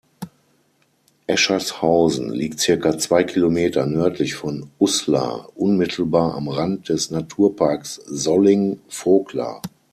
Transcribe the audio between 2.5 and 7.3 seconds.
circa zwei Kilometer nördlich von Uslar unmittelbar am Rand des